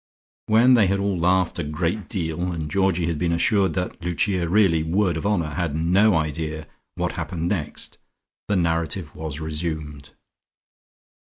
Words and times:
When 0.47 0.73
they 0.73 0.87
had 0.87 0.97
all 0.99 1.15
laughed 1.15 1.59
a 1.59 1.63
great 1.63 2.09
deal, 2.09 2.51
and 2.51 2.71
Georgie 2.71 3.05
had 3.05 3.19
been 3.19 3.31
assured 3.31 3.75
that 3.75 4.01
Lucia 4.01 4.49
really, 4.49 4.81
word 4.81 5.15
of 5.15 5.27
honour, 5.27 5.51
had 5.51 5.75
no 5.75 6.15
idea 6.15 6.67
what 6.95 7.11
happened 7.11 7.49
next, 7.49 7.99
the 8.47 8.55
narrative 8.55 9.15
was 9.15 9.39
resumed. 9.39 10.09